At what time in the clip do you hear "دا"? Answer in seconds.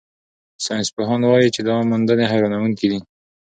1.67-1.75